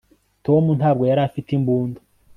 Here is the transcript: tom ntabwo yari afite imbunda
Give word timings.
tom 0.45 0.63
ntabwo 0.79 1.03
yari 1.09 1.21
afite 1.27 1.49
imbunda 1.57 1.99